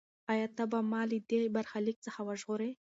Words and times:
ایا 0.31 0.47
ته 0.57 0.63
به 0.71 0.79
ما 0.91 1.01
له 1.09 1.17
دې 1.29 1.41
برخلیک 1.55 1.97
څخه 2.05 2.19
وژغورې؟ 2.23 2.71